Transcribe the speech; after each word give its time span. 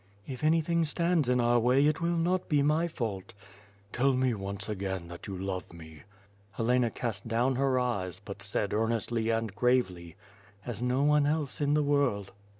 "If 0.25 0.43
anything 0.43 0.83
stands 0.85 1.29
in 1.29 1.39
our 1.39 1.59
way, 1.59 1.85
it 1.85 2.01
will 2.01 2.17
not 2.17 2.49
be 2.49 2.63
my 2.63 2.87
fault." 2.87 3.35
"Tell 3.93 4.13
me 4.13 4.33
once 4.33 4.67
again 4.67 5.07
that 5.09 5.27
you 5.27 5.37
love 5.37 5.71
me." 5.71 6.01
Helena 6.53 6.89
cast 6.89 7.27
down, 7.27 7.53
her 7.57 7.79
eyes, 7.79 8.19
but 8.25 8.41
said 8.41 8.73
earnestly 8.73 9.29
and 9.29 9.53
gravely: 9.55 10.15
"As 10.65 10.81
no 10.81 11.03
one 11.03 11.27
else 11.27 11.61
in 11.61 11.75
the 11.75 11.83
world." 11.83 12.31